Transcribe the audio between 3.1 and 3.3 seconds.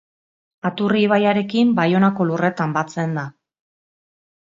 da.